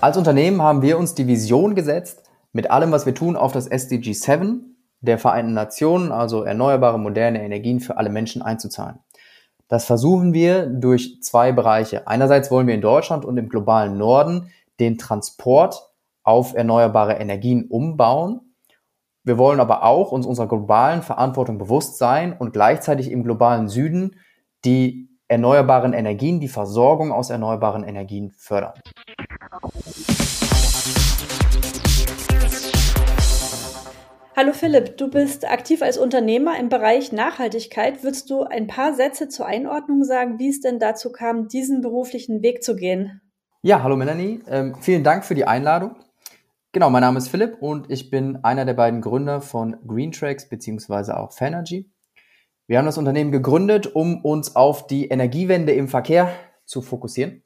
[0.00, 3.66] Als Unternehmen haben wir uns die Vision gesetzt, mit allem, was wir tun, auf das
[3.66, 8.98] SDG 7 der Vereinten Nationen, also erneuerbare moderne Energien für alle Menschen einzuzahlen.
[9.68, 12.06] Das versuchen wir durch zwei Bereiche.
[12.06, 14.50] Einerseits wollen wir in Deutschland und im globalen Norden
[14.80, 15.90] den Transport
[16.22, 18.40] auf erneuerbare Energien umbauen.
[19.24, 24.16] Wir wollen aber auch uns unserer globalen Verantwortung bewusst sein und gleichzeitig im globalen Süden
[24.68, 28.74] die erneuerbaren Energien, die Versorgung aus erneuerbaren Energien fördern.
[34.36, 38.04] Hallo Philipp, du bist aktiv als Unternehmer im Bereich Nachhaltigkeit.
[38.04, 42.42] Würdest du ein paar Sätze zur Einordnung sagen, wie es denn dazu kam, diesen beruflichen
[42.42, 43.22] Weg zu gehen?
[43.62, 44.42] Ja, hallo Melanie.
[44.48, 45.96] Ähm, vielen Dank für die Einladung.
[46.72, 51.12] Genau, mein Name ist Philipp und ich bin einer der beiden Gründer von Greentracks bzw.
[51.12, 51.90] auch Fanergy.
[52.68, 56.30] Wir haben das Unternehmen gegründet, um uns auf die Energiewende im Verkehr
[56.66, 57.42] zu fokussieren.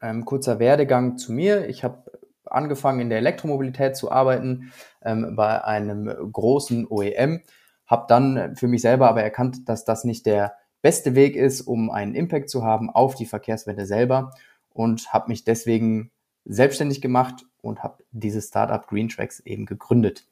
[0.00, 1.68] Ähm, kurzer Werdegang zu mir.
[1.68, 2.04] Ich habe
[2.44, 7.40] angefangen in der Elektromobilität zu arbeiten ähm, bei einem großen OEM,
[7.88, 11.90] habe dann für mich selber aber erkannt, dass das nicht der beste Weg ist, um
[11.90, 14.30] einen Impact zu haben auf die Verkehrswende selber
[14.70, 16.12] und habe mich deswegen
[16.44, 20.28] selbstständig gemacht und habe dieses Startup Green Tracks eben gegründet.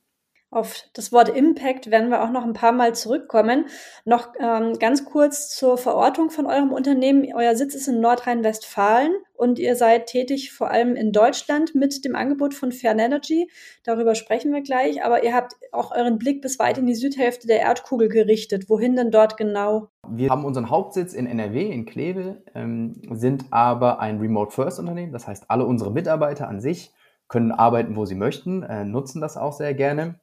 [0.50, 3.66] Auf das Wort Impact werden wir auch noch ein paar Mal zurückkommen.
[4.04, 7.26] Noch ähm, ganz kurz zur Verortung von eurem Unternehmen.
[7.34, 12.14] Euer Sitz ist in Nordrhein-Westfalen und ihr seid tätig vor allem in Deutschland mit dem
[12.14, 13.50] Angebot von Fair Energy.
[13.82, 15.04] Darüber sprechen wir gleich.
[15.04, 18.70] Aber ihr habt auch euren Blick bis weit in die Südhälfte der Erdkugel gerichtet.
[18.70, 19.88] Wohin denn dort genau?
[20.08, 25.12] Wir haben unseren Hauptsitz in NRW, in Kleve, ähm, sind aber ein Remote-First-Unternehmen.
[25.12, 26.92] Das heißt, alle unsere Mitarbeiter an sich
[27.28, 30.20] können arbeiten, wo sie möchten, äh, nutzen das auch sehr gerne.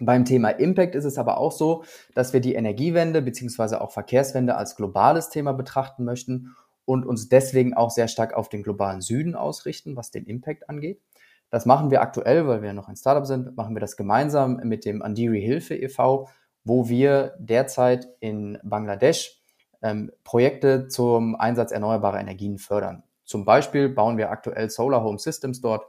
[0.00, 1.84] Beim Thema Impact ist es aber auch so,
[2.14, 6.56] dass wir die Energiewende beziehungsweise auch Verkehrswende als globales Thema betrachten möchten
[6.86, 11.02] und uns deswegen auch sehr stark auf den globalen Süden ausrichten, was den Impact angeht.
[11.50, 14.86] Das machen wir aktuell, weil wir noch ein Startup sind, machen wir das gemeinsam mit
[14.86, 16.28] dem Andiri Hilfe e.V.,
[16.64, 19.42] wo wir derzeit in Bangladesch
[19.82, 23.02] ähm, Projekte zum Einsatz erneuerbarer Energien fördern.
[23.24, 25.86] Zum Beispiel bauen wir aktuell Solar Home Systems dort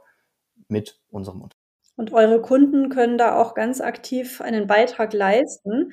[0.68, 1.61] mit unserem Unternehmen.
[2.02, 5.92] Und eure Kunden können da auch ganz aktiv einen Beitrag leisten.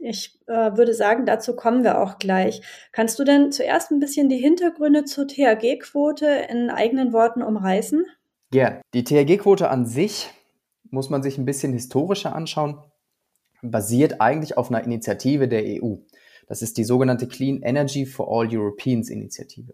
[0.00, 2.60] Ich äh, würde sagen, dazu kommen wir auch gleich.
[2.90, 8.04] Kannst du denn zuerst ein bisschen die Hintergründe zur THG-Quote in eigenen Worten umreißen?
[8.50, 8.80] Gern.
[8.94, 10.28] Die THG-Quote an sich
[10.90, 12.82] muss man sich ein bisschen historischer anschauen,
[13.62, 15.98] basiert eigentlich auf einer Initiative der EU.
[16.48, 19.72] Das ist die sogenannte Clean Energy for All Europeans Initiative.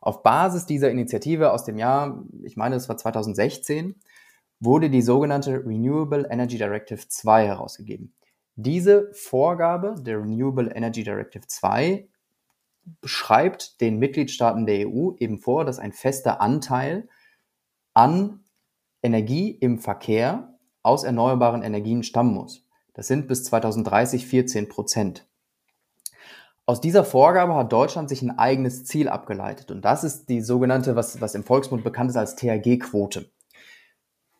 [0.00, 3.96] Auf Basis dieser Initiative aus dem Jahr, ich meine, es war 2016,
[4.62, 8.14] wurde die sogenannte Renewable Energy Directive 2 herausgegeben.
[8.54, 12.08] Diese Vorgabe der Renewable Energy Directive 2
[13.00, 17.08] beschreibt den Mitgliedstaaten der EU eben vor, dass ein fester Anteil
[17.92, 18.44] an
[19.02, 22.64] Energie im Verkehr aus erneuerbaren Energien stammen muss.
[22.94, 25.26] Das sind bis 2030 14 Prozent.
[26.66, 30.94] Aus dieser Vorgabe hat Deutschland sich ein eigenes Ziel abgeleitet und das ist die sogenannte,
[30.94, 33.28] was, was im Volksmund bekannt ist als THG-Quote.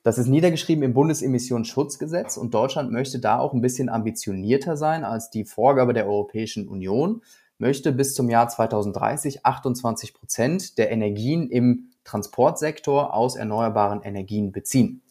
[0.03, 5.31] Das ist niedergeschrieben im Bundesemissionsschutzgesetz und Deutschland möchte da auch ein bisschen ambitionierter sein als
[5.31, 7.23] die Vorgabe der Europäischen Union,
[7.59, 15.03] möchte bis zum Jahr 2030 28 Prozent der Energien im Transportsektor aus erneuerbaren Energien beziehen.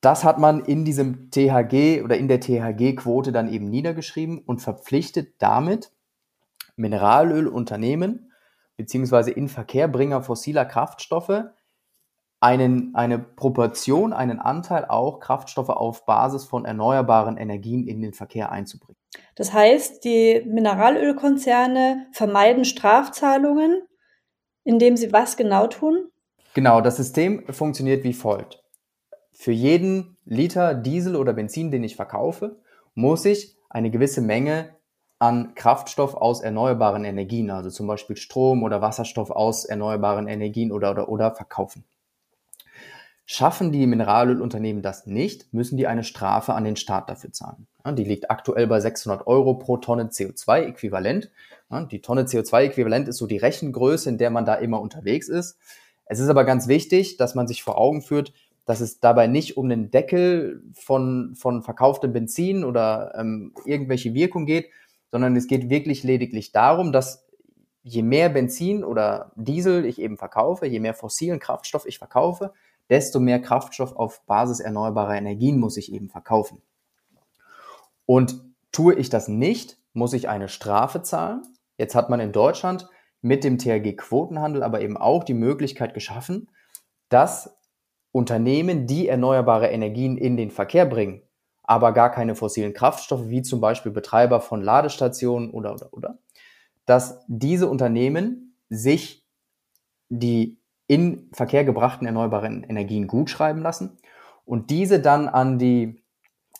[0.00, 5.34] Das hat man in diesem THG oder in der THG-Quote dann eben niedergeschrieben und verpflichtet
[5.38, 5.90] damit
[6.76, 8.30] Mineralölunternehmen
[8.76, 11.44] beziehungsweise Inverkehrbringer fossiler Kraftstoffe
[12.44, 18.52] einen, eine Proportion, einen Anteil auch Kraftstoffe auf Basis von erneuerbaren Energien in den Verkehr
[18.52, 18.98] einzubringen.
[19.34, 23.82] Das heißt, die Mineralölkonzerne vermeiden Strafzahlungen,
[24.62, 26.10] indem sie was genau tun?
[26.52, 28.62] Genau, das System funktioniert wie folgt.
[29.32, 32.60] Für jeden Liter Diesel oder Benzin, den ich verkaufe,
[32.94, 34.76] muss ich eine gewisse Menge
[35.18, 40.90] an Kraftstoff aus erneuerbaren Energien, also zum Beispiel Strom oder Wasserstoff aus erneuerbaren Energien oder,
[40.90, 41.84] oder, oder verkaufen.
[43.26, 47.66] Schaffen die Mineralölunternehmen das nicht, müssen die eine Strafe an den Staat dafür zahlen.
[47.96, 51.30] die liegt aktuell bei 600 Euro pro Tonne CO2-Äquivalent.
[51.90, 55.58] die Tonne CO2-Äquivalent ist so die Rechengröße, in der man da immer unterwegs ist.
[56.04, 58.34] Es ist aber ganz wichtig, dass man sich vor Augen führt,
[58.66, 64.44] dass es dabei nicht um den Deckel von, von verkauftem Benzin oder ähm, irgendwelche Wirkung
[64.44, 64.68] geht,
[65.10, 67.26] sondern es geht wirklich lediglich darum, dass
[67.82, 72.52] je mehr Benzin oder Diesel ich eben verkaufe, je mehr fossilen Kraftstoff ich verkaufe,
[72.90, 76.62] desto mehr Kraftstoff auf Basis erneuerbarer Energien muss ich eben verkaufen.
[78.06, 78.42] Und
[78.72, 81.42] tue ich das nicht, muss ich eine Strafe zahlen.
[81.78, 82.88] Jetzt hat man in Deutschland
[83.22, 86.50] mit dem THG-Quotenhandel aber eben auch die Möglichkeit geschaffen,
[87.08, 87.56] dass
[88.12, 91.22] Unternehmen, die erneuerbare Energien in den Verkehr bringen,
[91.62, 96.18] aber gar keine fossilen Kraftstoffe, wie zum Beispiel Betreiber von Ladestationen oder, oder, oder,
[96.84, 99.26] dass diese Unternehmen sich
[100.10, 103.98] die in Verkehr gebrachten erneuerbaren Energien gutschreiben lassen
[104.44, 106.02] und diese dann an die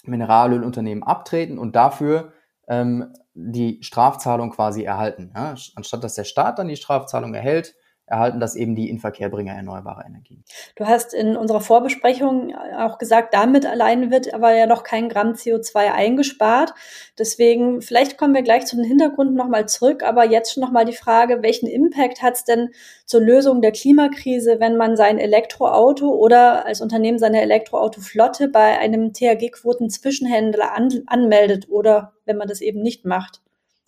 [0.05, 2.32] Mineralölunternehmen abtreten und dafür
[2.69, 5.32] ähm, die Strafzahlung quasi erhalten.
[5.35, 5.55] Ja?
[5.75, 7.75] Anstatt dass der Staat dann die Strafzahlung erhält,
[8.06, 10.45] erhalten das eben die Inverkehrbringer erneuerbarer Energien.
[10.77, 15.33] Du hast in unserer Vorbesprechung auch gesagt, damit allein wird aber ja noch kein Gramm
[15.33, 16.75] CO2 eingespart.
[17.19, 20.93] Deswegen, vielleicht kommen wir gleich zu den Hintergründen nochmal zurück, aber jetzt schon nochmal die
[20.93, 22.71] Frage, welchen Impact hat es denn
[23.06, 29.12] zur Lösung der Klimakrise, wenn man sein Elektroauto oder als Unternehmen seine Elektroautoflotte bei einem
[29.12, 33.41] THG-Quoten-Zwischenhändler an, anmeldet oder wenn man das eben nicht macht?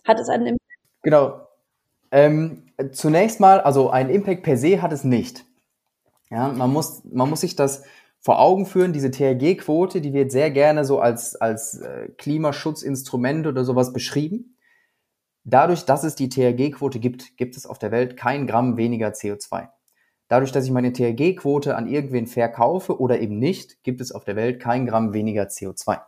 [0.03, 0.63] Hat es einen Impact?
[1.03, 1.46] Genau,
[2.11, 5.45] ähm, zunächst mal, also ein Impact per se hat es nicht.
[6.29, 7.83] Ja, man muss, man muss sich das
[8.19, 13.63] vor Augen führen, diese THG-Quote, die wird sehr gerne so als, als äh, Klimaschutzinstrument oder
[13.63, 14.57] sowas beschrieben.
[15.43, 19.69] Dadurch, dass es die THG-Quote gibt, gibt es auf der Welt kein Gramm weniger CO2.
[20.27, 24.35] Dadurch, dass ich meine THG-Quote an irgendwen verkaufe oder eben nicht, gibt es auf der
[24.35, 26.01] Welt kein Gramm weniger CO2.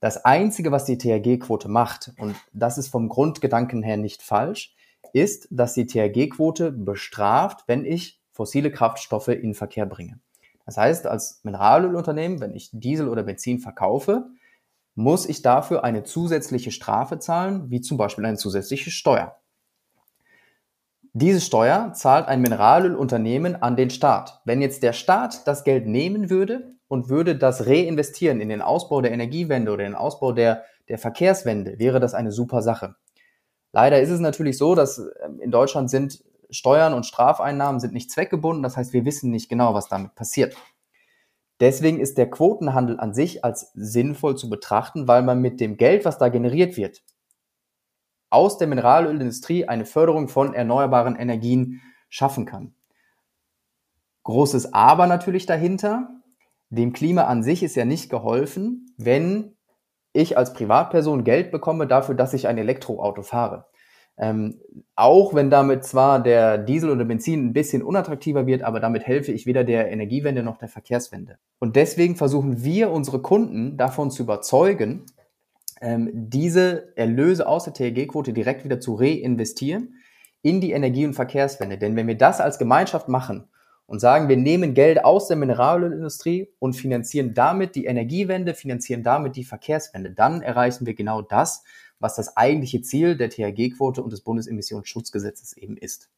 [0.00, 4.74] Das Einzige, was die THG-Quote macht, und das ist vom Grundgedanken her nicht falsch,
[5.12, 10.20] ist, dass die THG-Quote bestraft, wenn ich fossile Kraftstoffe in Verkehr bringe.
[10.66, 14.26] Das heißt, als Mineralölunternehmen, wenn ich Diesel oder Benzin verkaufe,
[14.94, 19.36] muss ich dafür eine zusätzliche Strafe zahlen, wie zum Beispiel eine zusätzliche Steuer.
[21.12, 24.40] Diese Steuer zahlt ein Mineralölunternehmen an den Staat.
[24.44, 29.00] Wenn jetzt der Staat das Geld nehmen würde und würde das reinvestieren in den Ausbau
[29.00, 32.94] der Energiewende oder den Ausbau der, der Verkehrswende, wäre das eine super Sache.
[33.72, 38.10] Leider ist es natürlich so, dass ähm, in Deutschland sind Steuern und Strafeinnahmen sind nicht
[38.10, 38.62] zweckgebunden.
[38.62, 40.56] Das heißt, wir wissen nicht genau, was damit passiert.
[41.60, 46.04] Deswegen ist der Quotenhandel an sich als sinnvoll zu betrachten, weil man mit dem Geld,
[46.04, 47.02] was da generiert wird,
[48.30, 52.74] aus der Mineralölindustrie eine Förderung von erneuerbaren Energien schaffen kann.
[54.22, 56.08] Großes Aber natürlich dahinter.
[56.70, 59.56] Dem Klima an sich ist ja nicht geholfen, wenn
[60.12, 63.66] ich als Privatperson Geld bekomme dafür, dass ich ein Elektroauto fahre.
[64.18, 64.60] Ähm,
[64.96, 69.32] auch wenn damit zwar der Diesel oder Benzin ein bisschen unattraktiver wird, aber damit helfe
[69.32, 71.38] ich weder der Energiewende noch der Verkehrswende.
[71.58, 75.06] Und deswegen versuchen wir unsere Kunden davon zu überzeugen,
[75.80, 79.94] ähm, diese Erlöse aus der THG-Quote direkt wieder zu reinvestieren
[80.42, 81.78] in die Energie- und Verkehrswende.
[81.78, 83.49] Denn wenn wir das als Gemeinschaft machen
[83.90, 89.34] und sagen, wir nehmen Geld aus der Mineralölindustrie und finanzieren damit die Energiewende, finanzieren damit
[89.34, 90.12] die Verkehrswende.
[90.12, 91.64] Dann erreichen wir genau das,
[91.98, 96.08] was das eigentliche Ziel der THG-Quote und des Bundesemissionsschutzgesetzes eben ist.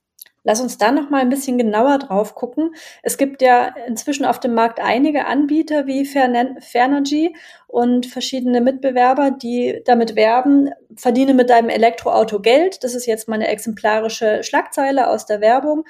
[0.44, 2.74] Lass uns da noch mal ein bisschen genauer drauf gucken.
[3.02, 7.34] Es gibt ja inzwischen auf dem Markt einige Anbieter wie Fernergy
[7.68, 12.82] und verschiedene Mitbewerber, die damit werben, verdiene mit deinem Elektroauto Geld.
[12.82, 15.84] Das ist jetzt mal eine exemplarische Schlagzeile aus der Werbung.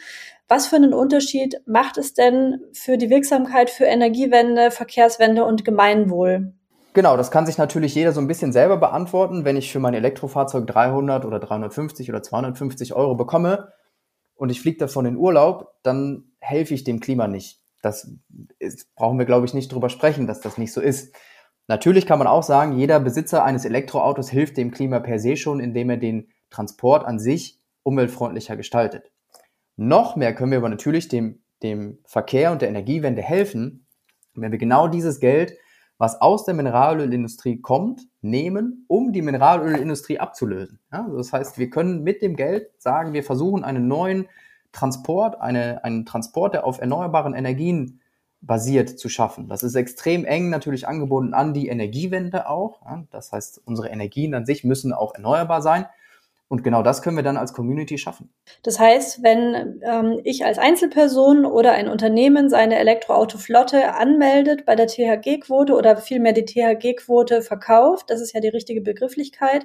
[0.48, 6.54] Was für einen Unterschied macht es denn für die Wirksamkeit für Energiewende, Verkehrswende und Gemeinwohl?
[6.94, 9.46] Genau, das kann sich natürlich jeder so ein bisschen selber beantworten.
[9.46, 13.72] Wenn ich für mein Elektrofahrzeug 300 oder 350 oder 250 Euro bekomme
[14.34, 17.62] und ich fliege davon in Urlaub, dann helfe ich dem Klima nicht.
[17.80, 18.12] Das
[18.58, 21.14] ist, brauchen wir, glaube ich, nicht drüber sprechen, dass das nicht so ist.
[21.66, 25.60] Natürlich kann man auch sagen, jeder Besitzer eines Elektroautos hilft dem Klima per se schon,
[25.60, 29.11] indem er den Transport an sich umweltfreundlicher gestaltet.
[29.82, 33.84] Noch mehr können wir aber natürlich dem, dem Verkehr und der Energiewende helfen,
[34.34, 35.56] wenn wir genau dieses Geld,
[35.98, 40.78] was aus der Mineralölindustrie kommt, nehmen, um die Mineralölindustrie abzulösen.
[40.92, 44.28] Ja, also das heißt, wir können mit dem Geld sagen, wir versuchen einen neuen
[44.70, 48.00] Transport, eine, einen Transport, der auf erneuerbaren Energien
[48.40, 49.48] basiert zu schaffen.
[49.48, 52.82] Das ist extrem eng natürlich angebunden an die Energiewende auch.
[52.84, 55.86] Ja, das heißt, unsere Energien an sich müssen auch erneuerbar sein.
[56.52, 58.28] Und genau das können wir dann als Community schaffen.
[58.62, 64.86] Das heißt, wenn ähm, ich als Einzelperson oder ein Unternehmen seine Elektroautoflotte anmeldet bei der
[64.86, 69.64] THG-Quote oder vielmehr die THG-Quote verkauft, das ist ja die richtige Begrifflichkeit,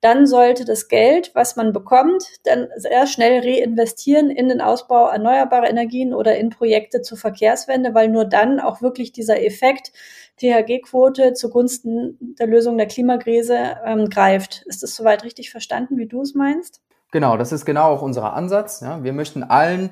[0.00, 5.70] dann sollte das Geld, was man bekommt, dann sehr schnell reinvestieren in den Ausbau erneuerbarer
[5.70, 9.92] Energien oder in Projekte zur Verkehrswende, weil nur dann auch wirklich dieser Effekt
[10.40, 14.64] THG-Quote zugunsten der Lösung der Klimakrise ähm, greift.
[14.66, 16.80] Ist das soweit richtig verstanden, wie du es meinst?
[17.12, 18.80] Genau, das ist genau auch unser Ansatz.
[18.80, 19.04] Ja.
[19.04, 19.90] Wir möchten allen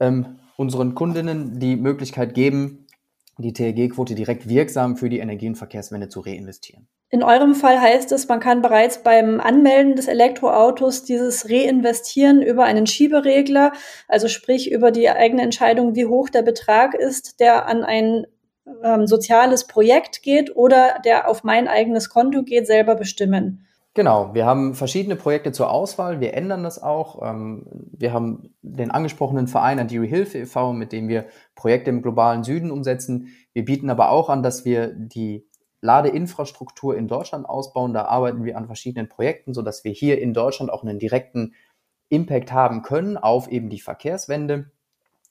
[0.00, 2.86] ähm, unseren Kundinnen die Möglichkeit geben,
[3.38, 6.88] die THG-Quote direkt wirksam für die Energie- und Verkehrswende zu reinvestieren.
[7.10, 12.64] In eurem Fall heißt es, man kann bereits beim Anmelden des Elektroautos dieses reinvestieren über
[12.64, 13.72] einen Schieberegler,
[14.08, 18.26] also sprich über die eigene Entscheidung, wie hoch der Betrag ist, der an ein
[18.82, 23.66] ähm, soziales Projekt geht oder der auf mein eigenes Konto geht, selber bestimmen.
[23.98, 27.20] Genau, wir haben verschiedene Projekte zur Auswahl, wir ändern das auch.
[27.20, 31.26] Ähm, wir haben den angesprochenen Verein Adiri Hilfe e.V., mit dem wir
[31.56, 33.34] Projekte im globalen Süden umsetzen.
[33.54, 35.48] Wir bieten aber auch an, dass wir die
[35.80, 37.92] Ladeinfrastruktur in Deutschland ausbauen.
[37.92, 41.54] Da arbeiten wir an verschiedenen Projekten, sodass wir hier in Deutschland auch einen direkten
[42.08, 44.70] Impact haben können auf eben die Verkehrswende.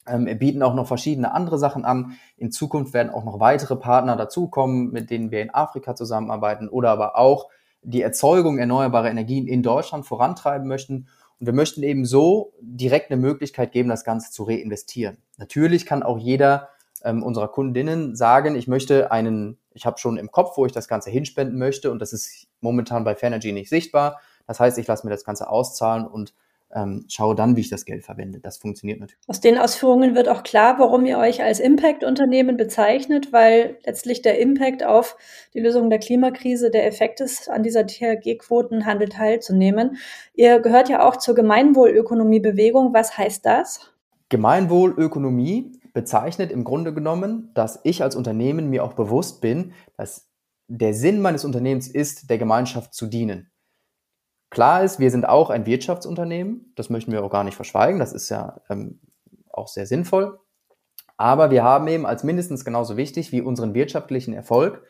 [0.05, 2.17] Ähm, wir bieten auch noch verschiedene andere Sachen an.
[2.35, 6.89] In Zukunft werden auch noch weitere Partner dazukommen, mit denen wir in Afrika zusammenarbeiten oder
[6.89, 7.47] aber auch
[7.81, 11.07] die Erzeugung erneuerbarer Energien in Deutschland vorantreiben möchten.
[11.39, 15.17] Und wir möchten eben so direkt eine Möglichkeit geben, das Ganze zu reinvestieren.
[15.37, 16.69] Natürlich kann auch jeder
[17.03, 20.87] ähm, unserer Kundinnen sagen, ich möchte einen, ich habe schon im Kopf, wo ich das
[20.87, 24.19] Ganze hinspenden möchte und das ist momentan bei Fanergy nicht sichtbar.
[24.47, 26.33] Das heißt, ich lasse mir das Ganze auszahlen und
[26.73, 28.39] ähm, schaue dann, wie ich das Geld verwende.
[28.39, 29.27] Das funktioniert natürlich.
[29.27, 34.39] Aus den Ausführungen wird auch klar, warum ihr euch als Impact-Unternehmen bezeichnet, weil letztlich der
[34.39, 35.17] Impact auf
[35.53, 39.97] die Lösung der Klimakrise der Effekt ist, an dieser THG-Quotenhandel teilzunehmen.
[40.33, 42.93] Ihr gehört ja auch zur Gemeinwohlökonomiebewegung.
[42.93, 43.91] Was heißt das?
[44.29, 50.27] Gemeinwohlökonomie bezeichnet im Grunde genommen, dass ich als Unternehmen mir auch bewusst bin, dass
[50.67, 53.49] der Sinn meines Unternehmens ist, der Gemeinschaft zu dienen.
[54.49, 58.13] Klar ist, wir sind auch ein Wirtschaftsunternehmen, das möchten wir auch gar nicht verschweigen, das
[58.13, 58.99] ist ja ähm,
[59.51, 60.39] auch sehr sinnvoll.
[61.17, 64.83] Aber wir haben eben als mindestens genauso wichtig wie unseren wirtschaftlichen Erfolg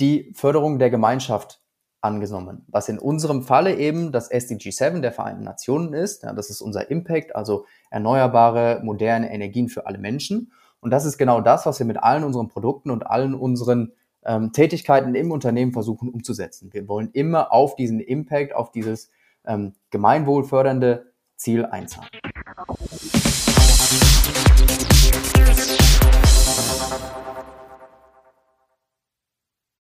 [0.00, 1.60] die Förderung der Gemeinschaft
[2.00, 6.22] angenommen, was in unserem Falle eben das SDG 7 der Vereinten Nationen ist.
[6.22, 10.52] Ja, das ist unser Impact, also erneuerbare, moderne Energien für alle Menschen.
[10.80, 13.92] Und das ist genau das, was wir mit allen unseren Produkten und allen unseren
[14.24, 16.72] ähm, Tätigkeiten im Unternehmen versuchen umzusetzen.
[16.72, 19.10] Wir wollen immer auf diesen Impact, auf dieses
[19.46, 22.08] ähm, gemeinwohlfördernde Ziel einzahlen.